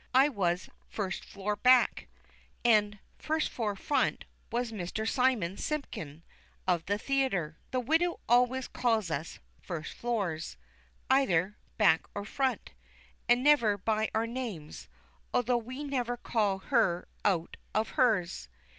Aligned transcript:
I 0.15 0.29
was 0.29 0.67
"first 0.87 1.23
floor 1.23 1.55
back"; 1.55 2.07
and 2.65 2.97
"first 3.19 3.49
floor 3.49 3.75
front" 3.75 4.25
was 4.51 4.71
Mr. 4.71 5.07
Simon 5.07 5.57
Simpkin, 5.57 6.23
of 6.67 6.83
the 6.87 6.97
Theatre. 6.97 7.59
The 7.69 7.81
widow 7.81 8.19
always 8.27 8.67
called 8.67 9.11
us 9.11 9.37
"first 9.61 9.93
floors," 9.93 10.57
either 11.11 11.55
"back" 11.77 12.07
or 12.15 12.25
"front," 12.25 12.71
and 13.29 13.43
never 13.43 13.77
by 13.77 14.09
our 14.15 14.25
names, 14.25 14.87
although 15.35 15.57
we 15.59 15.83
never 15.83 16.17
called 16.17 16.63
her 16.73 17.07
out 17.23 17.57
of 17.75 17.89
hers. 17.89 18.49